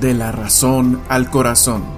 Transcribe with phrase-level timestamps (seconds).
[0.00, 1.97] de la razón al corazón.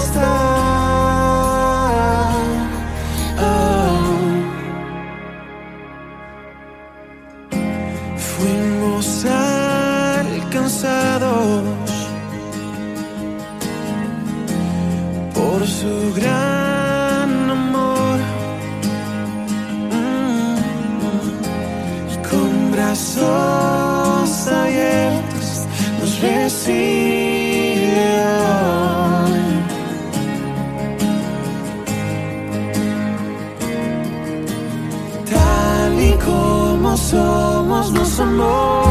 [37.11, 38.83] Somos nos amó.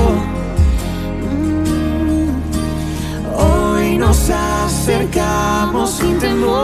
[1.25, 2.29] Mm.
[3.47, 6.61] Hoy nos acercamos sin temor.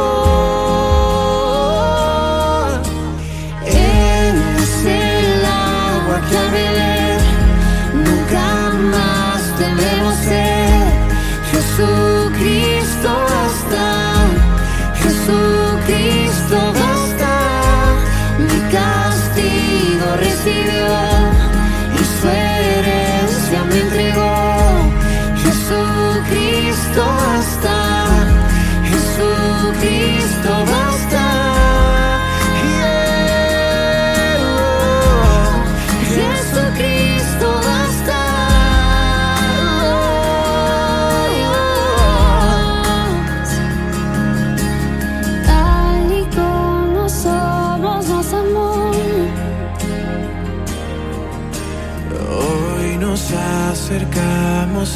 [3.65, 7.21] Él es el agua que al beber
[8.06, 8.47] nunca
[8.95, 10.87] más tendremos sed.
[11.53, 13.87] Jesucristo basta,
[15.03, 17.33] Jesucristo basta.
[18.47, 21.16] Mi castigo recibió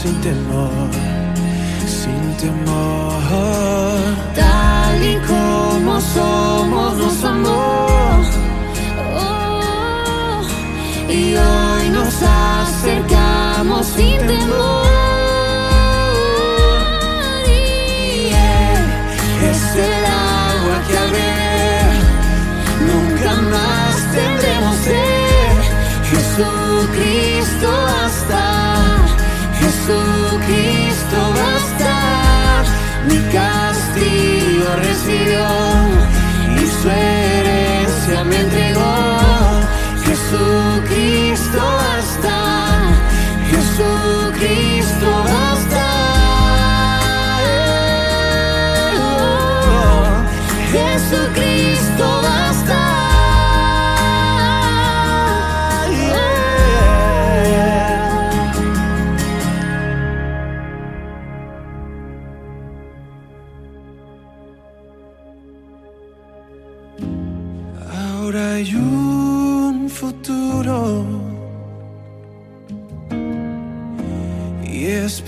[0.02, 0.90] sin temor,
[1.86, 3.20] sin temor.
[4.34, 7.86] Tal y como somos, nos amó.
[9.16, 10.42] Oh,
[11.08, 14.86] y hoy nos acercamos sin temor.
[17.46, 18.32] Y
[19.50, 21.12] es el agua que al
[22.88, 25.40] nunca más tendremos sed.
[26.10, 28.42] Jesucristo basta,
[29.80, 32.64] Jesucristo basta.
[33.08, 35.46] Mi castigo recibió
[36.54, 38.69] y su herencia me entregó.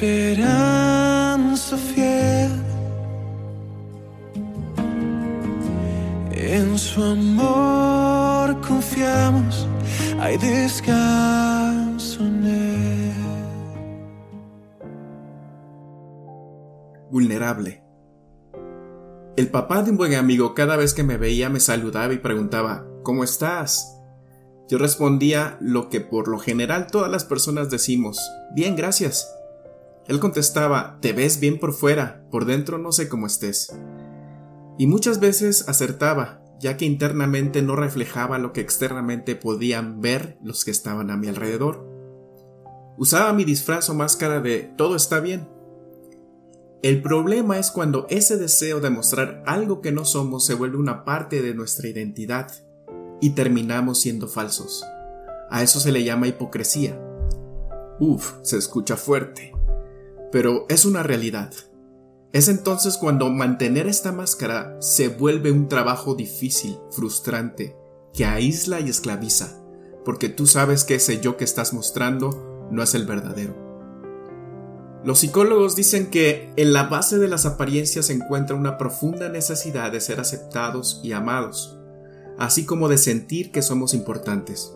[0.02, 2.50] Esperanza fiel
[6.32, 9.68] en su amor confiamos,
[10.18, 13.12] hay descanso en él.
[17.10, 17.84] Vulnerable,
[19.36, 22.84] El papá de un buen amigo cada vez que me veía me saludaba y preguntaba
[23.04, 24.00] ¿Cómo estás?
[24.68, 28.18] Yo respondía lo que por lo general todas las personas decimos
[28.54, 29.28] Bien, gracias.
[30.12, 33.74] Él contestaba Te ves bien por fuera, por dentro no sé cómo estés.
[34.78, 40.66] Y muchas veces acertaba, ya que internamente no reflejaba lo que externamente podían ver los
[40.66, 41.88] que estaban a mi alrededor.
[42.98, 45.48] Usaba mi disfraz o máscara de todo está bien,
[46.82, 51.04] el problema es cuando ese deseo de mostrar algo que no somos se vuelve una
[51.04, 52.50] parte de nuestra identidad
[53.20, 54.84] y terminamos siendo falsos.
[55.48, 57.00] A eso se le llama hipocresía.
[58.00, 59.51] Uf, se escucha fuerte,
[60.32, 61.52] pero es una realidad.
[62.32, 67.76] Es entonces cuando mantener esta máscara se vuelve un trabajo difícil, frustrante,
[68.14, 69.62] que aísla y esclaviza,
[70.04, 73.54] porque tú sabes que ese yo que estás mostrando no es el verdadero.
[75.04, 79.92] Los psicólogos dicen que en la base de las apariencias se encuentra una profunda necesidad
[79.92, 81.78] de ser aceptados y amados,
[82.38, 84.74] así como de sentir que somos importantes.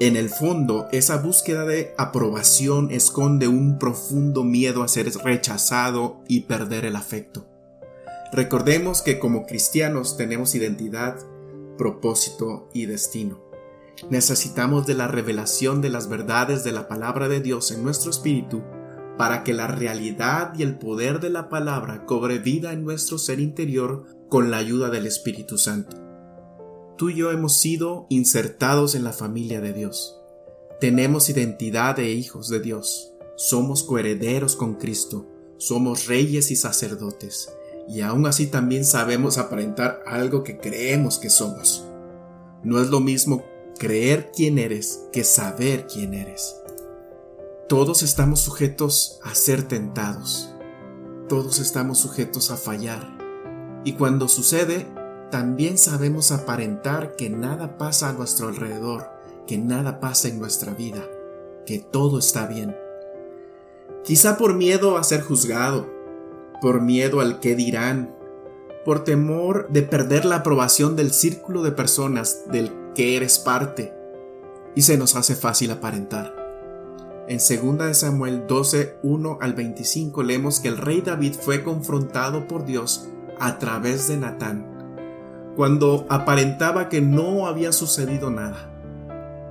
[0.00, 6.40] En el fondo, esa búsqueda de aprobación esconde un profundo miedo a ser rechazado y
[6.42, 7.46] perder el afecto.
[8.32, 11.16] Recordemos que como cristianos tenemos identidad,
[11.78, 13.40] propósito y destino.
[14.10, 18.64] Necesitamos de la revelación de las verdades de la palabra de Dios en nuestro espíritu
[19.16, 23.38] para que la realidad y el poder de la palabra cobre vida en nuestro ser
[23.38, 26.03] interior con la ayuda del Espíritu Santo.
[26.96, 30.20] Tú y yo hemos sido insertados en la familia de Dios.
[30.80, 33.12] Tenemos identidad de hijos de Dios.
[33.36, 35.26] Somos coherederos con Cristo.
[35.56, 37.52] Somos reyes y sacerdotes.
[37.88, 41.84] Y aún así también sabemos aparentar algo que creemos que somos.
[42.62, 43.44] No es lo mismo
[43.76, 46.54] creer quién eres que saber quién eres.
[47.68, 50.54] Todos estamos sujetos a ser tentados.
[51.28, 53.18] Todos estamos sujetos a fallar.
[53.84, 54.86] Y cuando sucede,
[55.34, 59.10] también sabemos aparentar que nada pasa a nuestro alrededor,
[59.48, 61.02] que nada pasa en nuestra vida,
[61.66, 62.76] que todo está bien.
[64.04, 65.90] Quizá por miedo a ser juzgado,
[66.60, 68.14] por miedo al que dirán,
[68.84, 73.92] por temor de perder la aprobación del círculo de personas del que eres parte,
[74.76, 76.32] y se nos hace fácil aparentar.
[77.26, 82.64] En 2 Samuel 12, 1 al 25 leemos que el rey David fue confrontado por
[82.64, 83.08] Dios
[83.40, 84.73] a través de Natán,
[85.56, 88.70] cuando aparentaba que no había sucedido nada.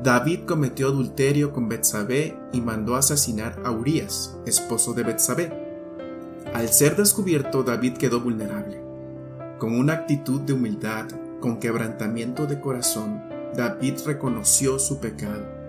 [0.01, 5.51] David cometió adulterio con Betsabé y mandó asesinar a Urias, esposo de Betsabé.
[6.53, 8.81] Al ser descubierto, David quedó vulnerable.
[9.59, 11.05] Con una actitud de humildad,
[11.39, 13.23] con quebrantamiento de corazón,
[13.56, 15.63] David reconoció su pecado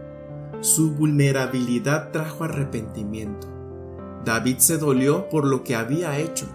[0.64, 3.46] su vulnerabilidad trajo arrepentimiento.
[4.24, 6.46] David se dolió por lo que había hecho.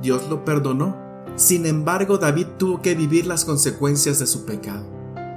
[0.00, 0.96] Dios lo perdonó.
[1.36, 4.84] Sin embargo, David tuvo que vivir las consecuencias de su pecado.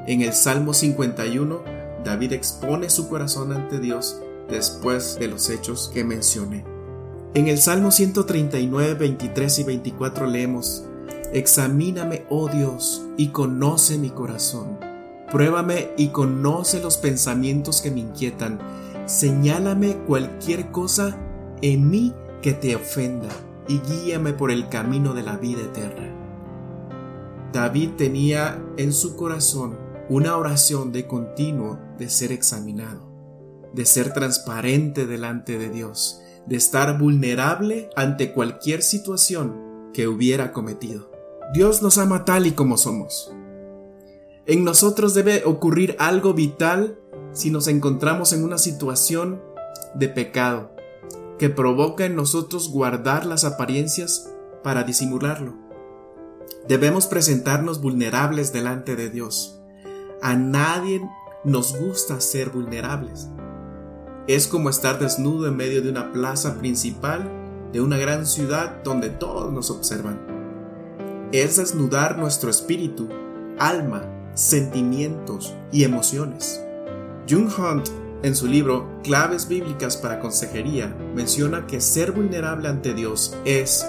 [0.07, 1.61] En el Salmo 51,
[2.03, 6.65] David expone su corazón ante Dios después de los hechos que mencioné.
[7.33, 10.85] En el Salmo 139, 23 y 24 leemos,
[11.33, 14.91] Examíname, oh Dios, y conoce mi corazón
[15.31, 18.59] Pruébame y conoce los pensamientos que me inquietan.
[19.05, 21.17] Señálame cualquier cosa
[21.61, 23.29] en mí que te ofenda
[23.67, 26.11] y guíame por el camino de la vida eterna.
[27.53, 29.77] David tenía en su corazón
[30.09, 33.11] una oración de continuo de ser examinado,
[33.73, 41.11] de ser transparente delante de Dios, de estar vulnerable ante cualquier situación que hubiera cometido.
[41.53, 43.33] Dios nos ama tal y como somos.
[44.45, 46.97] En nosotros debe ocurrir algo vital
[47.33, 49.41] si nos encontramos en una situación
[49.93, 50.70] de pecado
[51.41, 54.31] que provoca en nosotros guardar las apariencias
[54.63, 55.55] para disimularlo.
[56.67, 59.59] Debemos presentarnos vulnerables delante de Dios.
[60.21, 61.01] A nadie
[61.43, 63.27] nos gusta ser vulnerables.
[64.27, 67.27] Es como estar desnudo en medio de una plaza principal
[67.73, 70.19] de una gran ciudad donde todos nos observan.
[71.31, 73.09] Es desnudar nuestro espíritu,
[73.57, 74.03] alma
[74.35, 76.63] sentimientos y emociones.
[77.27, 77.89] Jung Hunt,
[78.23, 83.85] en su libro Claves Bíblicas para Consejería, menciona que ser vulnerable ante Dios es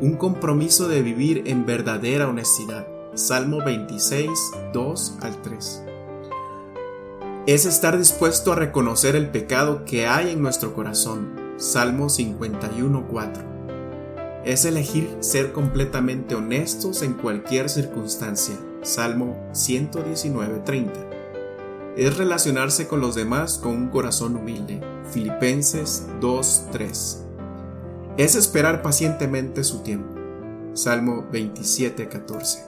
[0.00, 2.86] un compromiso de vivir en verdadera honestidad.
[3.14, 4.30] Salmo 26,
[4.72, 5.84] 2 al 3.
[7.46, 11.54] Es estar dispuesto a reconocer el pecado que hay en nuestro corazón.
[11.56, 13.42] Salmo 51, 4.
[14.44, 18.56] Es elegir ser completamente honestos en cualquier circunstancia.
[18.82, 21.11] Salmo 119:30.
[21.94, 24.80] Es relacionarse con los demás con un corazón humilde.
[25.10, 27.22] Filipenses 2:3.
[28.16, 30.14] Es esperar pacientemente su tiempo.
[30.72, 32.66] Salmo 27:14.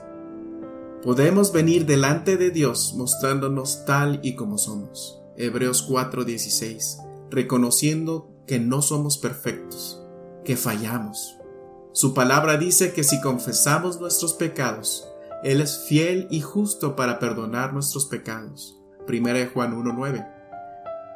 [1.01, 5.19] Podemos venir delante de Dios mostrándonos tal y como somos.
[5.37, 6.99] Hebreos 4:16.
[7.31, 10.03] Reconociendo que no somos perfectos,
[10.43, 11.39] que fallamos.
[11.93, 15.07] Su palabra dice que si confesamos nuestros pecados,
[15.43, 18.79] Él es fiel y justo para perdonar nuestros pecados.
[19.07, 20.27] 1 Juan 1:9.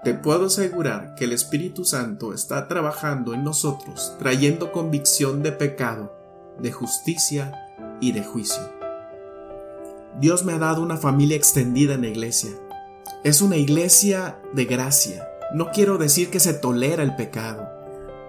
[0.03, 6.15] Te puedo asegurar que el Espíritu Santo está trabajando en nosotros, trayendo convicción de pecado,
[6.57, 7.51] de justicia
[7.99, 8.63] y de juicio.
[10.19, 12.51] Dios me ha dado una familia extendida en la iglesia.
[13.23, 15.27] Es una iglesia de gracia.
[15.53, 17.69] No quiero decir que se tolera el pecado.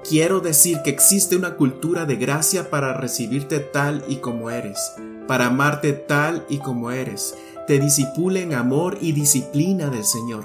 [0.09, 4.95] Quiero decir que existe una cultura de gracia para recibirte tal y como eres,
[5.29, 7.37] para amarte tal y como eres.
[7.71, 10.45] Te disipule en amor y disciplina del Señor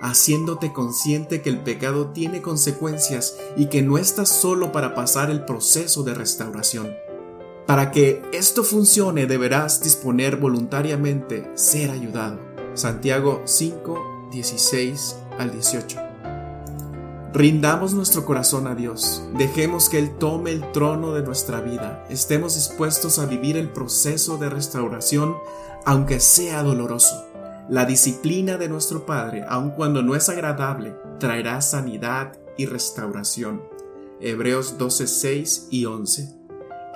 [0.00, 5.44] haciéndote consciente que el pecado tiene consecuencias y que no estás solo para pasar el
[5.44, 6.96] proceso de restauración.
[7.66, 12.40] Para que esto funcione deberás disponer voluntariamente ser ayudado.
[12.72, 16.11] Santiago 5, 16 al 18.
[17.34, 22.56] Rindamos nuestro corazón a Dios, dejemos que Él tome el trono de nuestra vida, estemos
[22.56, 25.36] dispuestos a vivir el proceso de restauración
[25.86, 27.26] aunque sea doloroso.
[27.70, 33.62] La disciplina de nuestro Padre, aun cuando no es agradable, traerá sanidad y restauración.
[34.20, 36.34] Hebreos 12, 6 y 11.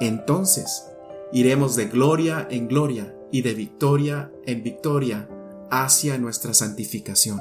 [0.01, 0.85] Entonces,
[1.33, 5.29] iremos de gloria en gloria y de victoria en victoria
[5.71, 7.41] hacia nuestra santificación.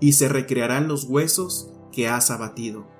[0.00, 2.96] y se recrearán los huesos que has abatido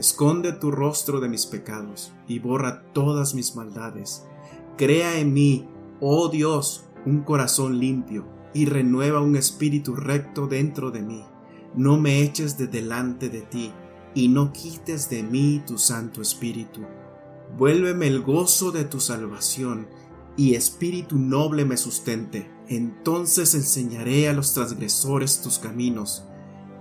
[0.00, 4.24] Esconde tu rostro de mis pecados y borra todas mis maldades.
[4.78, 5.68] Crea en mí,
[6.00, 11.22] oh Dios, un corazón limpio y renueva un espíritu recto dentro de mí.
[11.74, 13.72] No me eches de delante de ti
[14.14, 16.80] y no quites de mí tu Santo Espíritu.
[17.58, 19.88] Vuélveme el gozo de tu salvación
[20.36, 22.50] y espíritu noble me sustente.
[22.68, 26.24] Entonces enseñaré a los transgresores tus caminos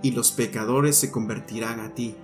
[0.02, 2.16] y los pecadores se convertirán a ti.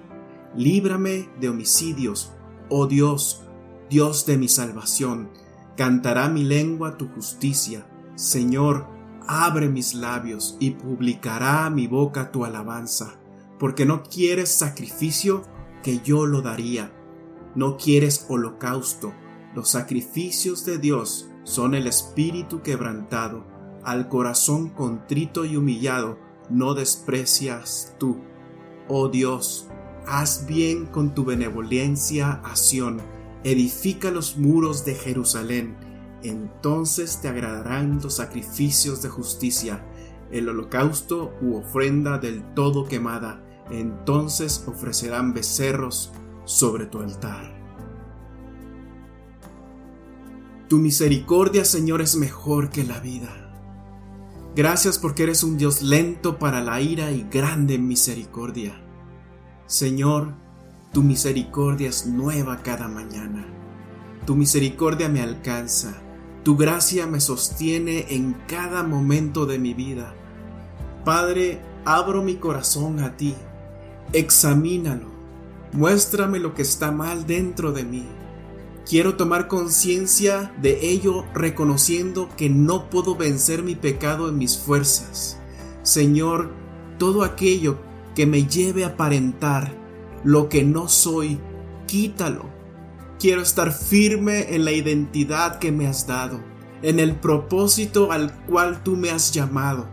[0.56, 2.32] Líbrame de homicidios,
[2.70, 3.44] oh Dios,
[3.90, 5.30] Dios de mi salvación.
[5.76, 7.86] Cantará mi lengua tu justicia.
[8.16, 8.88] Señor,
[9.28, 13.16] abre mis labios y publicará mi boca tu alabanza,
[13.60, 15.44] porque no quieres sacrificio
[15.84, 16.92] que yo lo daría.
[17.56, 19.14] No quieres holocausto.
[19.54, 23.46] Los sacrificios de Dios son el espíritu quebrantado.
[23.84, 26.18] Al corazón contrito y humillado
[26.50, 28.22] no desprecias tú.
[28.88, 29.70] Oh Dios,
[30.08, 33.02] Haz bien con tu benevolencia a Sión,
[33.44, 35.76] edifica los muros de Jerusalén,
[36.22, 39.84] entonces te agradarán los sacrificios de justicia,
[40.32, 46.12] el holocausto u ofrenda del todo quemada, entonces ofrecerán becerros
[46.46, 47.56] sobre tu altar.
[50.70, 53.45] Tu misericordia, Señor, es mejor que la vida.
[54.56, 58.82] Gracias porque eres un Dios lento para la ira y grande en misericordia.
[59.68, 60.34] Señor,
[60.94, 63.46] tu misericordia es nueva cada mañana.
[64.26, 66.02] Tu misericordia me alcanza.
[66.44, 70.14] Tu gracia me sostiene en cada momento de mi vida.
[71.04, 73.36] Padre, abro mi corazón a ti.
[74.14, 75.10] Examínalo.
[75.74, 78.08] Muéstrame lo que está mal dentro de mí.
[78.88, 85.40] Quiero tomar conciencia de ello reconociendo que no puedo vencer mi pecado en mis fuerzas.
[85.82, 86.52] Señor,
[87.00, 87.80] todo aquello
[88.14, 89.76] que me lleve a aparentar
[90.24, 91.40] lo que no soy,
[91.88, 92.46] quítalo.
[93.20, 96.40] Quiero estar firme en la identidad que me has dado,
[96.84, 99.90] en el propósito al cual tú me has llamado,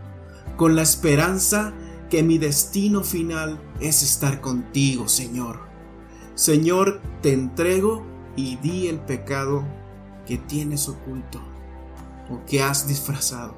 [0.55, 1.73] con la esperanza
[2.11, 5.61] que mi destino final es estar contigo, Señor.
[6.35, 9.63] Señor, te entrego y di el pecado
[10.25, 11.41] que tienes oculto
[12.29, 13.55] o que has disfrazado.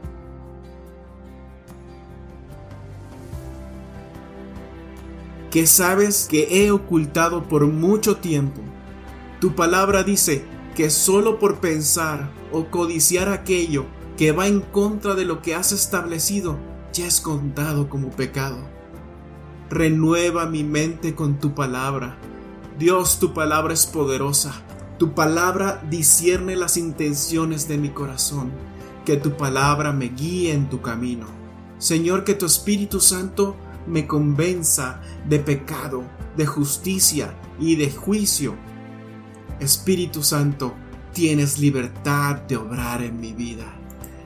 [5.51, 8.61] Que sabes que he ocultado por mucho tiempo.
[9.39, 10.43] Tu palabra dice
[10.75, 13.85] que solo por pensar o codiciar aquello
[14.17, 16.57] que va en contra de lo que has establecido
[16.91, 18.57] ya es contado como pecado.
[19.69, 22.17] Renueva mi mente con tu palabra.
[22.77, 24.53] Dios, tu palabra es poderosa.
[24.97, 28.51] Tu palabra discierne las intenciones de mi corazón.
[29.05, 31.27] Que tu palabra me guíe en tu camino.
[31.77, 33.55] Señor, que tu Espíritu Santo
[33.87, 36.03] me convenza de pecado,
[36.35, 38.55] de justicia y de juicio.
[39.61, 40.73] Espíritu Santo,
[41.13, 43.65] tienes libertad de obrar en mi vida.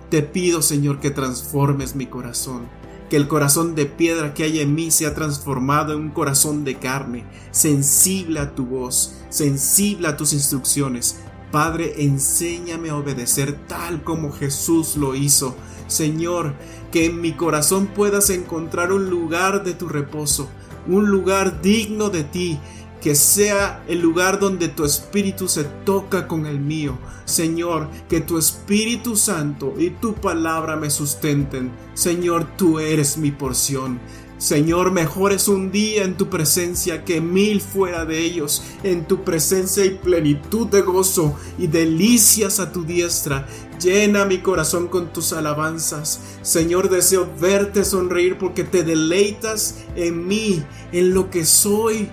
[0.09, 2.67] Te pido, Señor, que transformes mi corazón,
[3.09, 6.75] que el corazón de piedra que hay en mí sea transformado en un corazón de
[6.75, 11.19] carne, sensible a tu voz, sensible a tus instrucciones.
[11.51, 15.55] Padre, enséñame a obedecer tal como Jesús lo hizo.
[15.87, 16.53] Señor,
[16.91, 20.47] que en mi corazón puedas encontrar un lugar de tu reposo,
[20.87, 22.59] un lugar digno de ti,
[23.01, 26.97] que sea el lugar donde tu Espíritu se toca con el mío.
[27.25, 31.71] Señor, que tu Espíritu Santo y tu palabra me sustenten.
[31.93, 33.99] Señor, tú eres mi porción.
[34.39, 38.63] Señor, mejor es un día en tu presencia que mil fuera de ellos.
[38.83, 43.45] En tu presencia y plenitud de gozo y delicias a tu diestra.
[43.81, 46.21] Llena mi corazón con tus alabanzas.
[46.41, 50.63] Señor, deseo verte sonreír porque te deleitas en mí,
[50.93, 52.09] en lo que soy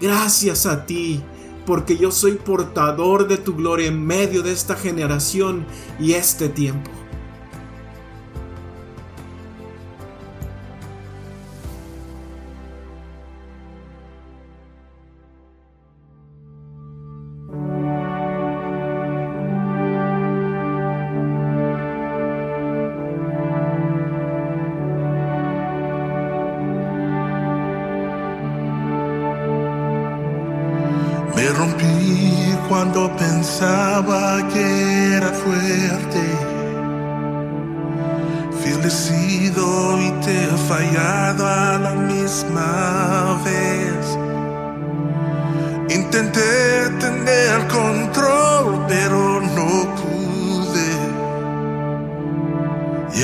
[0.00, 1.22] Gracias a ti,
[1.64, 5.66] porque yo soy portador de tu gloria en medio de esta generación
[5.98, 6.90] y este tiempo.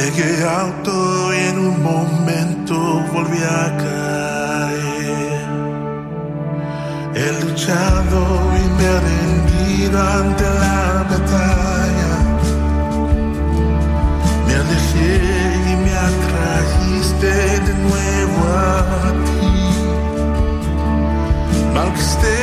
[0.02, 2.74] Llegué alto y en un momento
[3.12, 5.46] volví a caer.
[7.14, 8.20] He luchado
[8.58, 12.14] y me he rendido ante la batalla.
[14.44, 15.12] Me alejé
[15.70, 17.32] y me atrajiste
[17.66, 19.54] de nuevo a ti.
[21.74, 22.38] Malgasté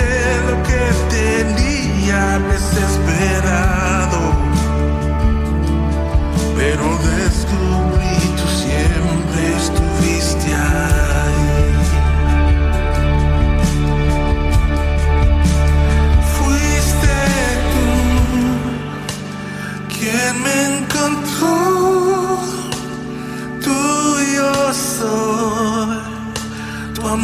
[0.48, 0.82] lo que
[1.18, 2.22] tenía
[2.54, 4.22] desesperado.
[6.56, 6.99] Pero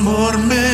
[0.05, 0.64] amor me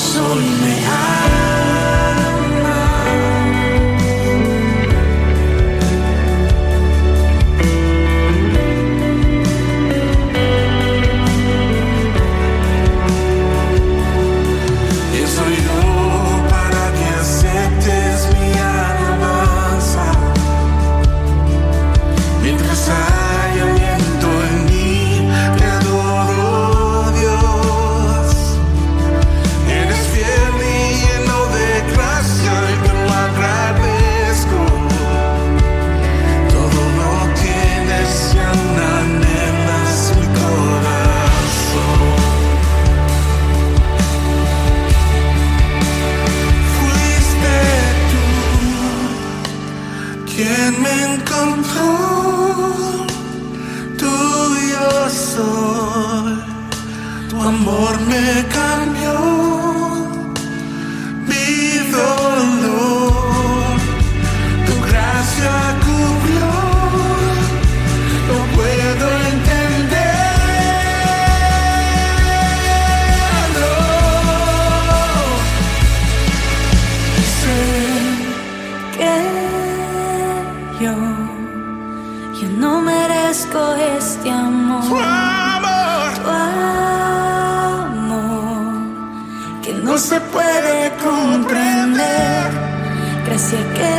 [0.00, 1.29] como soy me ama.
[51.72, 53.06] corazón,
[53.98, 56.42] tuyo soy,
[57.28, 58.59] tu amor me
[93.30, 93.94] Crecí que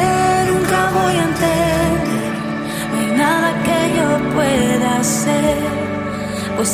[0.51, 2.33] nunca voy a entender.
[2.91, 5.57] No hay nada que yo pueda hacer.
[6.57, 6.71] Pues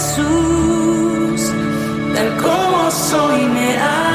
[0.00, 1.40] Jesús,
[2.16, 4.11] tal como soy, me da.